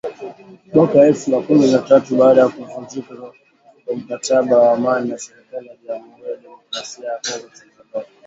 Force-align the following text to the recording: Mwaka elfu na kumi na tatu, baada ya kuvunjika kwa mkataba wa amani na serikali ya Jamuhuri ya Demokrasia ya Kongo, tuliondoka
Mwaka 0.73 0.97
elfu 1.01 1.31
na 1.31 1.39
kumi 1.41 1.71
na 1.71 1.79
tatu, 1.79 2.15
baada 2.15 2.41
ya 2.41 2.49
kuvunjika 2.49 3.15
kwa 3.85 3.95
mkataba 3.95 4.57
wa 4.59 4.73
amani 4.73 5.09
na 5.09 5.17
serikali 5.17 5.67
ya 5.67 5.75
Jamuhuri 5.87 6.29
ya 6.31 6.37
Demokrasia 6.37 7.05
ya 7.07 7.17
Kongo, 7.19 7.49
tuliondoka 7.49 8.07